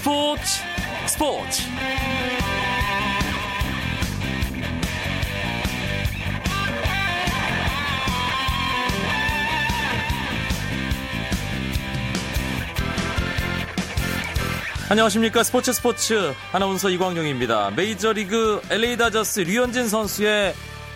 스포츠 0.00 0.42
스포츠 1.06 1.62
안녕하십니까 14.88 15.42
스포츠 15.42 15.74
스포츠 15.74 16.32
아나운서 16.52 16.88
이광용입니다. 16.88 17.72
메이저리그 17.72 18.62
LA 18.70 18.96
다저스 18.96 19.40
류현진 19.40 19.86
선수의 19.86 20.54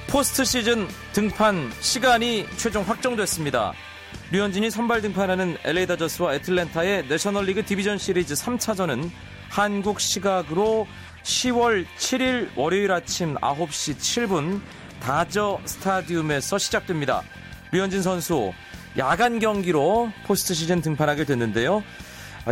포스트 0.09 0.47
시즌 0.47 0.89
등판 1.13 1.71
시간이 1.81 2.47
최종 2.57 2.85
확정됐습니다. 2.85 3.75
류현진이 4.35 4.69
선발 4.69 5.01
등판하는 5.01 5.57
LA 5.63 5.87
다저스와 5.87 6.35
애틀랜타의 6.35 7.07
내셔널리그 7.07 7.65
디비전 7.65 7.99
시리즈 7.99 8.35
3차전은 8.35 9.09
한국 9.49 10.01
시각으로 10.01 10.89
10월 11.23 11.87
7일 11.97 12.49
월요일 12.57 12.91
아침 12.91 13.37
9시 13.37 13.97
7분 13.97 14.61
다저 14.99 15.61
스타디움에서 15.65 16.59
시작됩니다. 16.59 17.23
류현진 17.71 18.03
선수 18.03 18.53
야간 18.99 19.39
경기로 19.39 20.11
포스트 20.27 20.53
시즌 20.53 20.83
등판하게 20.83 21.27
됐는데요. 21.27 21.85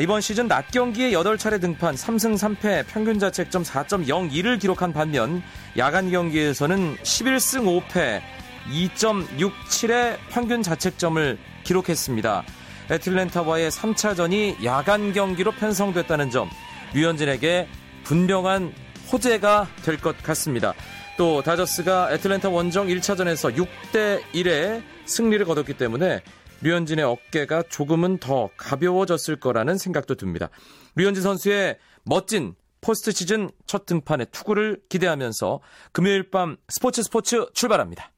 이번 0.01 0.21
시즌 0.21 0.47
낮 0.47 0.71
경기에 0.71 1.11
8차례 1.11 1.61
등판 1.61 1.97
3승 1.97 2.59
3패 2.61 2.87
평균 2.87 3.19
자책점 3.19 3.65
4.02를 3.65 4.61
기록한 4.61 4.93
반면 4.93 5.43
야간 5.77 6.13
경기에서는 6.13 6.99
11승 6.99 7.83
5패 7.89 8.23
2.67의 8.71 10.19
평균 10.31 10.63
자책점을 10.63 11.39
기록했습니다. 11.65 12.45
애틀랜타와의 12.91 13.71
3차전이 13.71 14.65
야간 14.65 15.13
경기로 15.13 15.53
편성됐다는 15.53 16.31
점 16.31 16.49
류현진에게 16.95 17.69
분명한 18.05 18.73
호재가 19.13 19.69
될 19.85 19.99
것 19.99 20.21
같습니다. 20.23 20.75
또 21.19 21.43
다저스가 21.43 22.13
애틀랜타 22.13 22.49
원정 22.49 22.87
1차전에서 22.89 23.55
6대 23.57 24.23
1의 24.33 24.83
승리를 25.05 25.45
거뒀기 25.45 25.75
때문에 25.75 26.23
류현진의 26.63 27.05
어깨가 27.05 27.65
조금은 27.69 28.19
더 28.19 28.49
가벼워졌을 28.57 29.39
거라는 29.41 29.79
생각도 29.79 30.15
듭니다. 30.15 30.49
류현진 30.95 31.23
선수의 31.23 31.79
멋진 32.05 32.55
포스트 32.81 33.13
시즌 33.13 33.51
첫 33.67 33.87
등판의 33.87 34.27
투구를 34.33 34.81
기대하면서 34.89 35.61
금요일 35.93 36.31
밤 36.31 36.57
스포츠 36.69 37.03
스포츠 37.03 37.47
출발합니다. 37.53 38.12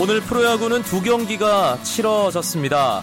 오늘 0.00 0.20
프로야구는 0.20 0.84
두 0.84 1.02
경기가 1.02 1.76
치러졌습니다. 1.82 3.02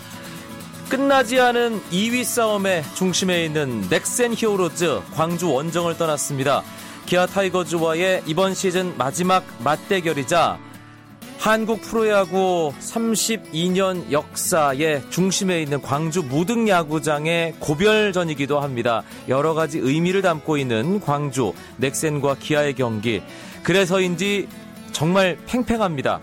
끝나지 0.88 1.42
않은 1.42 1.82
2위 1.92 2.24
싸움의 2.24 2.86
중심에 2.94 3.44
있는 3.44 3.82
넥센 3.90 4.34
히어로즈 4.34 5.02
광주 5.14 5.52
원정을 5.52 5.98
떠났습니다. 5.98 6.64
기아 7.06 7.26
타이거즈와의 7.26 8.24
이번 8.28 8.54
시즌 8.54 8.98
마지막 8.98 9.44
맞대결이자 9.60 10.58
한국 11.38 11.82
프로야구 11.82 12.72
32년 12.80 14.10
역사의 14.10 15.04
중심에 15.10 15.62
있는 15.62 15.82
광주 15.82 16.24
무등야구장의 16.24 17.56
고별전이기도 17.60 18.62
합니다. 18.62 19.04
여러 19.28 19.54
가지 19.54 19.80
의미를 19.80 20.22
담고 20.22 20.58
있는 20.58 21.02
광주 21.02 21.52
넥센과 21.76 22.38
기아의 22.40 22.74
경기. 22.76 23.22
그래서인지 23.64 24.48
정말 24.94 25.38
팽팽합니다. 25.46 26.22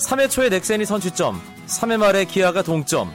3회 0.00 0.30
초에 0.30 0.48
넥센이 0.48 0.86
선취점, 0.86 1.40
3회 1.66 1.98
말에 1.98 2.24
기아가 2.24 2.62
동점, 2.62 3.12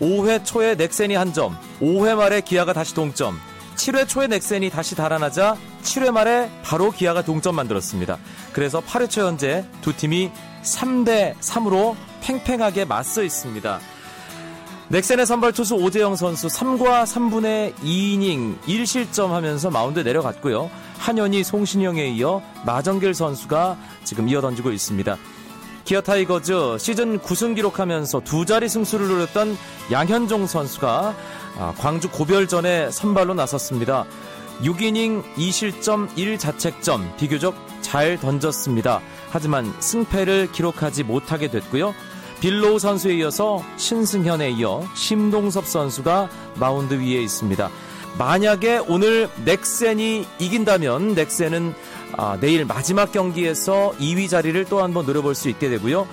5회 0.00 0.44
초에 0.44 0.74
넥센이 0.74 1.14
한 1.14 1.32
점, 1.32 1.56
5회 1.80 2.14
말에 2.14 2.42
기아가 2.42 2.74
다시 2.74 2.94
동점, 2.94 3.38
7회 3.76 4.06
초에 4.06 4.26
넥센이 4.26 4.68
다시 4.68 4.94
달아나자 4.94 5.56
7회 5.82 6.10
말에 6.10 6.50
바로 6.62 6.90
기아가 6.90 7.22
동점 7.22 7.54
만들었습니다. 7.56 8.18
그래서 8.52 8.80
8회 8.82 9.08
초 9.08 9.26
현재 9.26 9.64
두 9.80 9.96
팀이 9.96 10.30
3대 10.62 11.36
3으로 11.40 11.96
팽팽하게 12.20 12.84
맞서 12.84 13.22
있습니다. 13.22 13.80
넥센의 14.88 15.26
선발 15.26 15.52
투수 15.52 15.74
오재영 15.74 16.16
선수 16.16 16.48
3과 16.48 17.04
3분의 17.04 17.74
2이닝 17.76 18.60
1실점 18.60 19.28
하면서 19.30 19.70
마운드 19.70 20.00
내려갔고요. 20.00 20.70
한현희, 20.98 21.44
송신영에 21.44 22.08
이어 22.08 22.42
마정길 22.64 23.14
선수가 23.14 23.76
지금 24.04 24.28
이어 24.28 24.40
던지고 24.40 24.70
있습니다. 24.72 25.16
기아 25.86 26.00
타이거즈 26.00 26.78
시즌 26.80 27.20
9승 27.20 27.54
기록하면서 27.54 28.22
두 28.24 28.44
자리 28.44 28.68
승수를 28.68 29.06
누렸던 29.06 29.56
양현종 29.92 30.48
선수가 30.48 31.14
광주 31.78 32.10
고별전에 32.10 32.90
선발로 32.90 33.34
나섰습니다. 33.34 34.04
6이닝 34.62 35.22
2실점 35.36 36.08
1자책점 36.16 37.16
비교적 37.16 37.54
잘 37.82 38.18
던졌습니다. 38.18 39.00
하지만 39.30 39.72
승패를 39.78 40.50
기록하지 40.50 41.04
못하게 41.04 41.48
됐고요. 41.48 41.94
빌로우 42.40 42.80
선수에 42.80 43.14
이어서 43.18 43.62
신승현에 43.76 44.50
이어 44.50 44.82
심동섭 44.96 45.66
선수가 45.66 46.28
마운드 46.56 46.94
위에 46.94 47.22
있습니다. 47.22 47.70
만약에 48.18 48.80
오늘 48.88 49.28
넥센이 49.44 50.26
이긴다면 50.40 51.14
넥센은 51.14 51.74
아, 52.16 52.38
내일 52.40 52.64
마지막 52.64 53.12
경기에서 53.12 53.92
2위 53.98 54.28
자리를 54.28 54.64
또 54.66 54.80
한 54.80 54.92
번 54.94 55.06
노려볼 55.06 55.34
수 55.34 55.48
있게 55.48 55.68
되고요. 55.68 56.06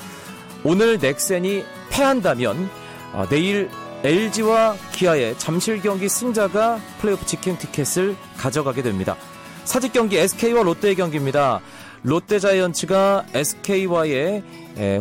오늘 0.63 0.97
넥센이 0.97 1.63
패한다면 1.89 2.69
아, 3.13 3.27
내일 3.29 3.69
LG와 4.03 4.75
기아의 4.91 5.37
잠실 5.37 5.81
경기 5.81 6.09
승자가 6.09 6.79
플레이오프 6.99 7.25
직행 7.25 7.57
티켓을 7.57 8.15
가져가게 8.37 8.81
됩니다. 8.81 9.15
사직 9.63 9.93
경기 9.93 10.17
SK와 10.17 10.63
롯데의 10.63 10.95
경기입니다. 10.95 11.61
롯데 12.01 12.37
자이언츠가 12.39 13.27
SK와의 13.33 14.43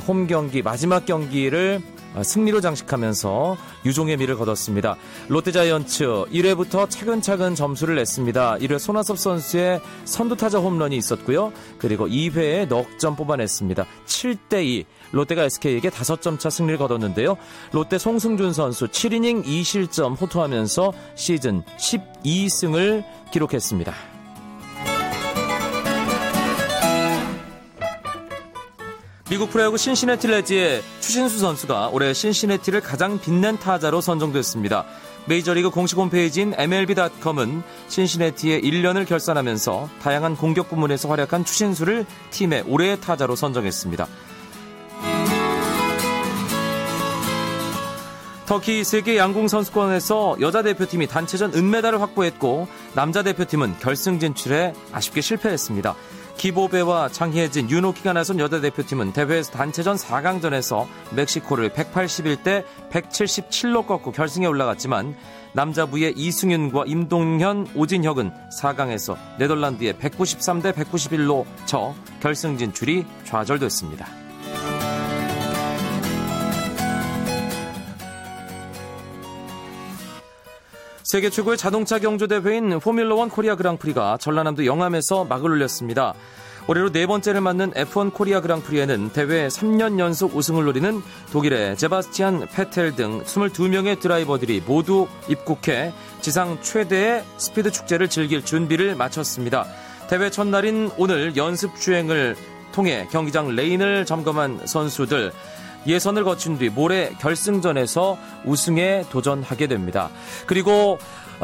홈 0.06 0.28
경기 0.28 0.62
마지막 0.62 1.04
경기를 1.04 1.80
아, 1.82 1.91
승리로 2.20 2.60
장식하면서 2.60 3.56
유종의 3.86 4.16
미를 4.18 4.36
거뒀습니다. 4.36 4.96
롯데자이언츠 5.28 6.04
1회부터 6.04 6.88
차근차근 6.90 7.54
점수를 7.54 7.94
냈습니다. 7.96 8.56
1회 8.56 8.78
손아섭 8.78 9.18
선수의 9.18 9.80
선두타자 10.04 10.58
홈런이 10.58 10.96
있었고요. 10.96 11.52
그리고 11.78 12.06
2회에 12.06 12.68
넉점 12.68 13.16
뽑아냈습니다. 13.16 13.86
7대2 14.06 14.84
롯데가 15.12 15.44
SK에게 15.44 15.90
5점 15.90 16.38
차 16.38 16.50
승리를 16.50 16.78
거뒀는데요. 16.78 17.36
롯데 17.72 17.98
송승준 17.98 18.52
선수 18.52 18.86
7이닝 18.86 19.44
2실점 19.44 20.20
호투하면서 20.20 20.92
시즌 21.14 21.62
12승을 21.78 23.04
기록했습니다. 23.30 24.11
미국 29.32 29.48
프로야구 29.48 29.78
신시내티 29.78 30.26
레지의 30.26 30.82
추신수 31.00 31.38
선수가 31.38 31.88
올해 31.94 32.12
신시내티를 32.12 32.82
가장 32.82 33.18
빛낸 33.18 33.58
타자로 33.58 34.02
선정됐습니다. 34.02 34.84
메이저리그 35.24 35.70
공식 35.70 35.96
홈페이지인 35.96 36.52
MLB.com은 36.54 37.62
신시내티의 37.88 38.60
1년을 38.60 39.08
결산하면서 39.08 39.88
다양한 40.02 40.36
공격 40.36 40.68
부문에서 40.68 41.08
활약한 41.08 41.46
추신수를 41.46 42.04
팀의 42.30 42.64
올해의 42.68 43.00
타자로 43.00 43.34
선정했습니다. 43.34 44.06
터키 48.44 48.84
세계 48.84 49.16
양궁 49.16 49.48
선수권에서 49.48 50.36
여자 50.42 50.60
대표팀이 50.60 51.06
단체전 51.06 51.54
은메달을 51.54 52.02
확보했고 52.02 52.68
남자 52.94 53.22
대표팀은 53.22 53.78
결승 53.78 54.18
진출에 54.18 54.74
아쉽게 54.92 55.22
실패했습니다. 55.22 55.94
기보배와 56.36 57.08
장혜진, 57.10 57.70
윤호키가 57.70 58.12
나선 58.12 58.38
여자 58.38 58.60
대표팀은 58.60 59.12
대회에서 59.12 59.52
단체전 59.52 59.96
4강전에서 59.96 60.86
멕시코를 61.14 61.70
181대 61.70 62.64
177로 62.90 63.86
꺾고 63.86 64.12
결승에 64.12 64.46
올라갔지만 64.46 65.14
남자부의 65.52 66.14
이승윤과 66.16 66.84
임동현, 66.86 67.68
오진혁은 67.74 68.32
4강에서 68.60 69.16
네덜란드에 69.38 69.92
193대 69.92 70.72
191로 70.72 71.44
져 71.66 71.94
결승 72.20 72.56
진출이 72.56 73.04
좌절됐습니다. 73.24 74.21
세계 81.12 81.28
최고의 81.28 81.58
자동차 81.58 81.98
경주 81.98 82.26
대회인 82.26 82.80
포뮬러1 82.80 83.30
코리아 83.30 83.54
그랑프리가 83.54 84.16
전라남도 84.16 84.64
영암에서 84.64 85.26
막을 85.26 85.50
올렸습니다. 85.50 86.14
올해로 86.68 86.90
네 86.90 87.06
번째를 87.06 87.42
맞는 87.42 87.72
F1 87.72 88.14
코리아 88.14 88.40
그랑프리에는 88.40 89.10
대회 89.12 89.46
3년 89.48 89.98
연속 89.98 90.34
우승을 90.34 90.64
노리는 90.64 91.02
독일의 91.30 91.76
제바스티안 91.76 92.46
페텔 92.46 92.96
등 92.96 93.22
22명의 93.24 94.00
드라이버들이 94.00 94.62
모두 94.66 95.06
입국해 95.28 95.92
지상 96.22 96.56
최대의 96.62 97.24
스피드 97.36 97.70
축제를 97.70 98.08
즐길 98.08 98.42
준비를 98.42 98.96
마쳤습니다. 98.96 99.66
대회 100.08 100.30
첫날인 100.30 100.90
오늘 100.96 101.36
연습 101.36 101.76
주행을 101.76 102.36
통해 102.72 103.06
경기장 103.10 103.54
레인을 103.54 104.06
점검한 104.06 104.66
선수들 104.66 105.30
예선을 105.86 106.24
거친 106.24 106.58
뒤 106.58 106.68
모레 106.68 107.14
결승전에서 107.20 108.18
우승에 108.44 109.04
도전하게 109.10 109.66
됩니다. 109.66 110.10
그리고 110.46 110.98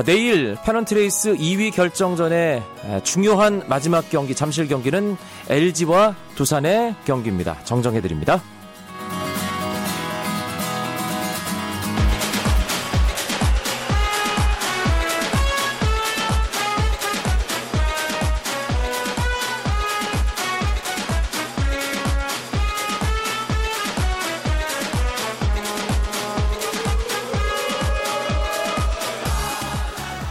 내일 0.05 0.56
페넌트레이스 0.64 1.35
2위 1.37 1.73
결정전의 1.75 2.62
중요한 3.02 3.64
마지막 3.67 4.08
경기 4.11 4.35
잠실 4.35 4.69
경기는 4.69 5.17
LG와 5.49 6.14
두산의 6.37 6.94
경기입니다. 7.05 7.58
정정해 7.64 8.00
드립니다. 8.00 8.40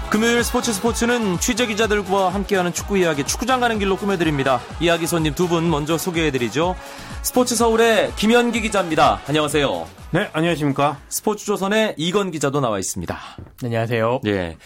금요일 0.10 0.42
스포츠 0.44 0.72
스포츠는 0.72 1.38
취재 1.40 1.68
기자들과 1.68 2.30
함께하는 2.30 2.72
축구 2.74 2.98
이야기 2.98 3.26
축구장 3.26 3.60
가는 3.60 3.78
길로 3.78 3.98
꾸며드립니다. 3.98 4.62
이야기 4.80 5.06
손님 5.06 5.36
두 5.36 5.48
분 5.48 5.70
먼저 5.70 5.98
소개해드리죠. 5.98 6.76
스포츠 7.24 7.56
서울의 7.56 8.14
김현기 8.16 8.62
기자입니다. 8.62 9.20
안녕하세요. 9.28 9.88
네, 10.12 10.30
안녕하십니까. 10.32 10.98
스포츠 11.10 11.46
조선의 11.46 11.96
이건 11.98 12.32
기자도 12.32 12.62
나와 12.62 12.80
있습니다. 12.80 13.18
안녕하세요. 13.64 14.22
예. 14.28 14.58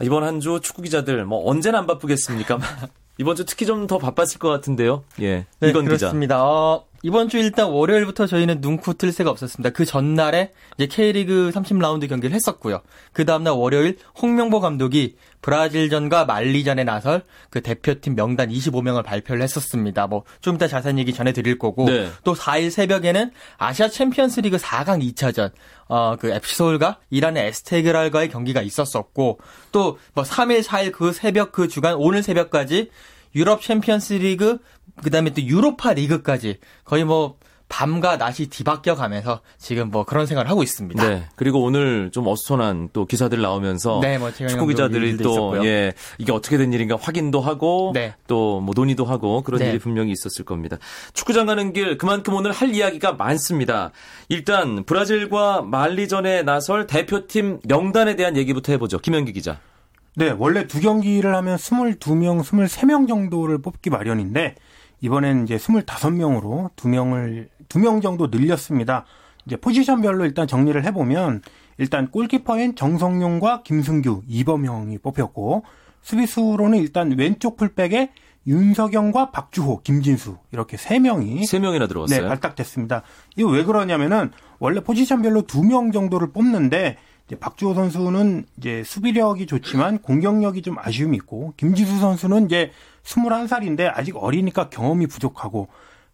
이번 0.00 0.24
한 0.24 0.40
주 0.40 0.58
축구 0.62 0.82
기자들 0.82 1.24
뭐 1.26 1.48
언제나 1.48 1.78
안 1.78 1.86
바쁘겠습니까? 1.86 2.58
이번 3.18 3.36
주 3.36 3.44
특히 3.44 3.66
좀 3.66 3.86
더 3.86 3.98
바빴을 3.98 4.38
것 4.38 4.48
같은데요. 4.48 5.04
예. 5.20 5.44
네, 5.60 5.68
이건 5.68 5.84
그렇습니다. 5.84 6.36
기자. 6.36 6.44
어, 6.44 6.84
이번 7.04 7.28
주 7.28 7.38
일단 7.38 7.68
월요일부터 7.68 8.26
저희는 8.26 8.60
눈코 8.60 8.92
틀 8.92 9.10
새가 9.10 9.28
없었습니다. 9.30 9.70
그 9.70 9.84
전날에 9.84 10.52
이제 10.78 10.86
K리그 10.86 11.50
30라운드 11.52 12.08
경기를 12.08 12.34
했었고요. 12.34 12.80
그 13.12 13.24
다음날 13.24 13.54
월요일 13.54 13.98
홍명보 14.20 14.60
감독이 14.60 15.16
브라질전과 15.42 16.24
말리전에 16.26 16.84
나설 16.84 17.22
그 17.50 17.60
대표팀 17.60 18.14
명단 18.14 18.48
25명을 18.50 19.02
발표를 19.02 19.42
했었습니다. 19.42 20.06
뭐 20.06 20.22
좀 20.40 20.54
이따 20.54 20.68
자세한 20.68 20.98
얘기 21.00 21.12
전해드릴 21.12 21.58
거고 21.58 21.86
네. 21.86 22.08
또 22.22 22.34
4일 22.34 22.70
새벽에는 22.70 23.32
아시아 23.58 23.88
챔피언스리그 23.88 24.56
4강 24.56 25.02
2차전 25.12 25.50
어, 25.88 26.16
그 26.18 26.30
FC 26.30 26.54
서울과 26.56 26.98
이란의 27.10 27.48
에스테그랄과의 27.48 28.28
경기가 28.30 28.62
있었었고 28.62 29.40
또 29.72 29.98
뭐 30.14 30.24
3일 30.24 30.62
4일 30.62 30.92
그 30.92 31.12
새벽 31.12 31.50
그 31.52 31.66
주간 31.68 31.94
오늘 31.94 32.22
새벽까지 32.22 32.90
유럽 33.34 33.62
챔피언스 33.62 34.14
리그 34.14 34.58
그 35.02 35.10
다음에 35.10 35.30
또 35.30 35.42
유로파 35.42 35.94
리그까지 35.94 36.58
거의 36.84 37.04
뭐 37.04 37.36
밤과 37.72 38.18
낮이 38.18 38.50
뒤바뀌어 38.50 38.94
가면서 38.94 39.40
지금 39.56 39.88
뭐 39.88 40.04
그런 40.04 40.26
생각을 40.26 40.50
하고 40.50 40.62
있습니다. 40.62 41.08
네. 41.08 41.24
그리고 41.36 41.62
오늘 41.62 42.10
좀 42.12 42.26
어수선한 42.26 42.90
또 42.92 43.06
기사들 43.06 43.40
나오면서 43.40 44.00
네, 44.02 44.18
뭐 44.18 44.30
축구 44.30 44.66
기자들이 44.66 45.16
또. 45.16 45.64
예, 45.64 45.94
이게 46.18 46.32
어떻게 46.32 46.58
된 46.58 46.70
일인가 46.74 46.98
확인도 47.00 47.40
하고 47.40 47.92
네. 47.94 48.14
또뭐 48.26 48.72
논의도 48.76 49.06
하고 49.06 49.40
그런 49.40 49.60
네. 49.60 49.70
일이 49.70 49.78
분명히 49.78 50.12
있었을 50.12 50.44
겁니다. 50.44 50.76
축구장 51.14 51.46
가는 51.46 51.72
길 51.72 51.96
그만큼 51.96 52.34
오늘 52.34 52.52
할 52.52 52.74
이야기가 52.74 53.14
많습니다. 53.14 53.90
일단 54.28 54.84
브라질과 54.84 55.62
말리전에 55.62 56.42
나설 56.42 56.86
대표팀 56.86 57.60
명단에 57.66 58.16
대한 58.16 58.36
얘기부터 58.36 58.72
해보죠. 58.72 58.98
김현기 58.98 59.32
기자. 59.32 59.58
네, 60.14 60.34
원래 60.38 60.66
두 60.66 60.80
경기를 60.80 61.34
하면 61.36 61.56
22명, 61.56 62.42
23명 62.42 63.08
정도를 63.08 63.58
뽑기 63.58 63.90
마련인데 63.90 64.56
이번엔 65.00 65.44
이제 65.44 65.56
25명으로 65.56 66.70
두 66.76 66.88
명을 66.88 67.48
두 67.68 67.78
명 67.78 68.00
정도 68.02 68.26
늘렸습니다. 68.30 69.06
이제 69.46 69.56
포지션별로 69.56 70.24
일단 70.26 70.46
정리를 70.46 70.84
해 70.84 70.92
보면 70.92 71.40
일단 71.78 72.10
골키퍼인 72.10 72.76
정성용과 72.76 73.62
김승규, 73.62 74.22
이범형이 74.28 74.98
뽑혔고 74.98 75.64
수비수로는 76.02 76.78
일단 76.78 77.16
왼쪽 77.16 77.56
풀백에 77.56 78.10
윤석영과 78.46 79.30
박주호, 79.30 79.80
김진수 79.82 80.36
이렇게 80.52 80.76
세 80.76 80.98
명이 80.98 81.46
세 81.46 81.58
명이나 81.58 81.86
들어왔어요. 81.86 82.22
네, 82.22 82.28
발탁됐습니다. 82.28 83.02
이거 83.36 83.48
왜 83.48 83.64
그러냐면은 83.64 84.30
원래 84.58 84.80
포지션별로 84.80 85.42
두 85.42 85.62
명 85.62 85.90
정도를 85.92 86.32
뽑는데 86.32 86.98
박주호 87.36 87.74
선수는 87.74 88.46
이제 88.58 88.82
수비력이 88.84 89.46
좋지만 89.46 89.98
공격력이 89.98 90.62
좀 90.62 90.76
아쉬움이 90.78 91.16
있고 91.18 91.54
김지수 91.56 91.98
선수는 91.98 92.46
이제 92.46 92.72
21살인데 93.04 93.90
아직 93.94 94.16
어리니까 94.16 94.68
경험이 94.68 95.06
부족하고 95.06 95.68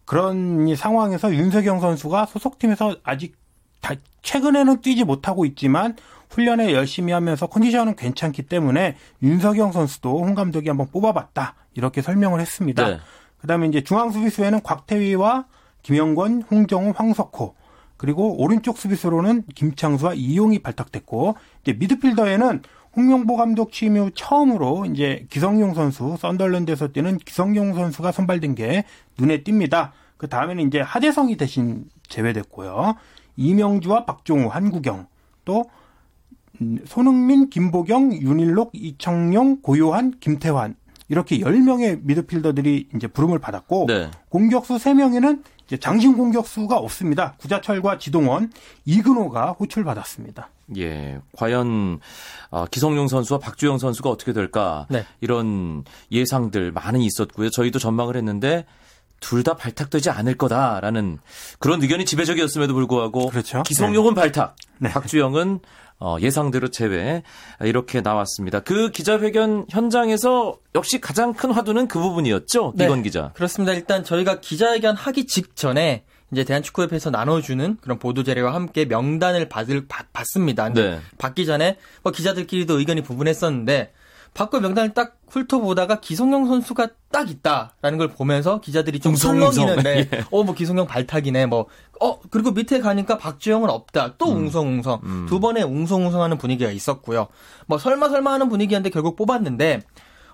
그런 0.05 0.67
이 0.67 0.75
상황에서 0.75 1.33
윤석영 1.33 1.81
선수가 1.81 2.25
소속팀에서 2.27 2.95
아직 3.03 3.35
다 3.81 3.93
최근에는 4.21 4.81
뛰지 4.81 5.03
못하고 5.03 5.45
있지만 5.45 5.95
훈련에 6.29 6.73
열심히 6.73 7.13
하면서 7.13 7.47
컨디션은 7.47 7.95
괜찮기 7.95 8.43
때문에 8.43 8.95
윤석영 9.21 9.71
선수도 9.71 10.19
홍 10.19 10.35
감독이 10.35 10.67
한번 10.67 10.87
뽑아봤다 10.91 11.55
이렇게 11.73 12.01
설명을 12.01 12.39
했습니다. 12.39 12.87
네. 12.87 12.99
그다음에 13.41 13.67
이제 13.67 13.83
중앙 13.83 14.11
수비수에는 14.11 14.61
곽태휘와 14.61 15.45
김영권, 15.83 16.43
홍정우, 16.51 16.93
황석호 16.95 17.55
그리고 17.99 18.41
오른쪽 18.41 18.77
수비수로는 18.77 19.43
김창수와 19.53 20.13
이용이 20.13 20.59
발탁됐고 20.59 21.35
이제 21.61 21.73
미드필더에는 21.73 22.61
홍명보 22.95 23.35
감독 23.35 23.73
취임 23.73 23.97
후 23.97 24.09
처음으로 24.15 24.85
이제 24.85 25.27
기성용 25.29 25.73
선수 25.73 26.15
썬덜랜드에서 26.17 26.87
뛰는 26.87 27.17
기성용 27.17 27.73
선수가 27.73 28.13
선발된 28.13 28.55
게 28.55 28.85
눈에 29.17 29.43
띕니다. 29.43 29.91
그 30.15 30.29
다음에는 30.29 30.65
이제 30.65 30.79
하대성이 30.79 31.35
대신 31.35 31.89
제외됐고요. 32.07 32.95
이명주와 33.35 34.05
박종우, 34.05 34.47
한국영 34.47 35.07
또 35.43 35.65
음, 36.61 36.79
손흥민, 36.85 37.49
김보경, 37.49 38.13
윤일록, 38.13 38.71
이청용, 38.73 39.61
고요한, 39.61 40.13
김태환 40.21 40.75
이렇게 41.09 41.39
10명의 41.39 41.99
미드필더들이 42.03 42.89
이제 42.95 43.07
부름을 43.07 43.39
받았고 43.39 43.87
네. 43.87 44.09
공격수 44.29 44.75
3명에는 44.75 45.43
이제 45.43 45.43
장신 45.77 46.17
공격수가 46.17 46.75
없습니다. 46.77 47.33
구자철과 47.37 47.99
지동원, 47.99 48.51
이근호가 48.85 49.51
호출받았습니다. 49.51 50.49
예, 50.77 51.19
과연 51.35 51.99
어, 52.49 52.65
기성용 52.65 53.07
선수와 53.07 53.39
박주영 53.39 53.77
선수가 53.77 54.09
어떻게 54.09 54.33
될까 54.33 54.85
네. 54.89 55.05
이런 55.21 55.83
예상들 56.11 56.71
많이 56.71 57.05
있었고요. 57.05 57.49
저희도 57.49 57.79
전망을 57.79 58.15
했는데 58.15 58.65
둘 59.19 59.43
다 59.43 59.55
발탁되지 59.55 60.09
않을 60.09 60.35
거다라는 60.35 61.19
그런 61.59 61.81
의견이 61.81 62.05
지배적이었음에도 62.05 62.73
불구하고 62.73 63.27
그렇죠. 63.27 63.63
기성용은 63.63 64.13
발탁, 64.15 64.55
네. 64.79 64.89
박주영은 64.89 65.59
어, 66.01 66.17
예상대로 66.21 66.69
제외 66.69 67.23
이렇게 67.61 67.99
나왔습니다. 68.01 68.61
그 68.61 68.89
기자회견 68.91 69.65
현장에서 69.69 70.57
역시 70.75 71.01
가장 71.01 71.33
큰 71.33 71.51
화두는 71.51 71.87
그 71.87 71.99
부분이었죠. 71.99 72.73
네. 72.75 72.85
이건 72.85 73.03
기자. 73.03 73.31
그렇습니다. 73.33 73.73
일단 73.73 74.03
저희가 74.03 74.39
기자회견 74.39 74.95
하기 74.95 75.27
직전에 75.27 76.05
이제 76.31 76.43
대한축구협회에서 76.43 77.09
나눠주는 77.09 77.77
그런 77.81 77.99
보도 77.99 78.23
자료와 78.23 78.53
함께 78.53 78.85
명단을 78.85 79.49
받을 79.49 79.87
받, 79.87 80.13
받습니다. 80.13 80.69
네. 80.69 80.99
받기 81.17 81.45
전에 81.45 81.77
뭐 82.03 82.11
기자들끼리도 82.11 82.79
의견이 82.79 83.01
부분했었는데 83.01 83.91
받고 84.33 84.59
명단을 84.59 84.93
딱 84.93 85.17
훑어보다가 85.27 85.99
기성용 85.99 86.47
선수가 86.47 86.89
딱 87.11 87.29
있다라는 87.29 87.97
걸 87.97 88.07
보면서 88.09 88.61
기자들이 88.61 88.99
좀. 88.99 89.15
설렁이는데 89.15 90.09
예. 90.13 90.23
어뭐 90.31 90.53
기성용 90.53 90.87
발탁이네 90.87 91.45
뭐 91.47 91.67
어 91.99 92.19
그리고 92.29 92.51
밑에 92.51 92.79
가니까 92.79 93.17
박주영은 93.17 93.69
없다 93.69 94.15
또 94.17 94.31
음. 94.31 94.37
웅성웅성 94.37 95.27
두 95.27 95.39
번의 95.39 95.63
웅성웅성하는 95.63 96.37
분위기가 96.37 96.71
있었고요 96.71 97.27
뭐 97.67 97.77
설마 97.77 98.09
설마 98.09 98.31
하는 98.31 98.49
분위기였는데 98.49 98.89
결국 98.89 99.15
뽑았는데 99.15 99.81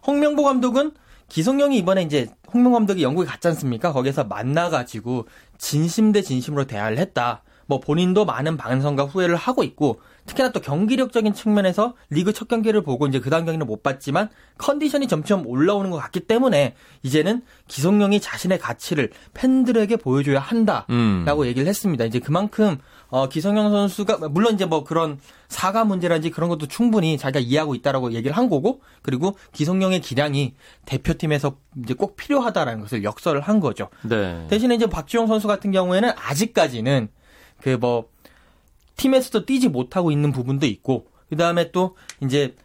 홍명보 0.05 0.43
감독은 0.43 0.91
기성용이 1.27 1.79
이번에 1.79 2.03
이제 2.03 2.27
홍명 2.53 2.73
감독이 2.73 3.01
영국에 3.01 3.25
갔지 3.25 3.47
않습니까? 3.47 3.91
거기서 3.91 4.25
만나가지고 4.25 5.27
진심 5.57 6.11
대 6.11 6.21
진심으로 6.21 6.65
대화를 6.65 6.99
했다. 6.99 7.41
뭐 7.67 7.79
본인도 7.79 8.25
많은 8.25 8.57
반성과 8.57 9.05
후회를 9.05 9.35
하고 9.35 9.63
있고 9.63 9.99
특히나 10.25 10.51
또 10.51 10.59
경기력적인 10.59 11.33
측면에서 11.33 11.93
리그 12.09 12.33
첫 12.33 12.47
경기를 12.47 12.81
보고 12.81 13.05
이제 13.07 13.19
그 13.19 13.29
다음 13.29 13.45
경기는 13.45 13.65
못 13.65 13.83
봤지만 13.83 14.29
컨디션이 14.57 15.07
점점 15.07 15.45
올라오는 15.45 15.91
것 15.91 15.97
같기 15.97 16.21
때문에 16.21 16.75
이제는 17.03 17.43
기성용이 17.67 18.19
자신의 18.19 18.59
가치를 18.59 19.11
팬들에게 19.33 19.97
보여줘야 19.97 20.39
한다라고 20.39 20.87
음. 20.89 21.45
얘기를 21.45 21.67
했습니다. 21.67 22.05
이제 22.05 22.19
그만큼 22.19 22.77
어, 23.09 23.29
기성용 23.29 23.69
선수가 23.69 24.29
물론 24.29 24.55
이제 24.55 24.65
뭐 24.65 24.83
그런 24.83 25.19
사과 25.47 25.85
문제라든지 25.85 26.31
그런 26.31 26.49
것도 26.49 26.67
충분히 26.67 27.17
자기가 27.17 27.39
이해하고 27.39 27.75
있다라고 27.75 28.13
얘기를 28.13 28.35
한 28.35 28.49
거고 28.49 28.81
그리고 29.03 29.37
기성용의 29.53 30.01
기량이 30.01 30.55
대표팀에서 30.85 31.57
이제 31.83 31.93
꼭 31.93 32.15
필요하다라는 32.15 32.81
것을 32.81 33.03
역설을 33.03 33.41
한 33.41 33.59
거죠. 33.59 33.89
네. 34.03 34.47
대신에 34.49 34.75
이제 34.75 34.87
박주영 34.87 35.27
선수 35.27 35.47
같은 35.47 35.71
경우에는 35.71 36.11
아직까지는 36.15 37.09
그 37.61 37.77
뭐 37.79 38.09
팀에서도 38.97 39.45
뛰지 39.45 39.67
못하고 39.69 40.11
있는 40.11 40.31
부분도 40.31 40.65
있고 40.67 41.07
그 41.29 41.35
다음에 41.35 41.71
또 41.71 41.97
이제 42.21 42.55